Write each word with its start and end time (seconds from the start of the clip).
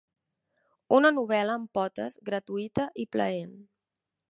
Una 0.99 1.11
novel·la 1.17 1.57
amb 1.59 1.69
potes, 1.79 2.17
gratuïta 2.31 2.89
i 3.05 3.09
plaent. 3.17 3.55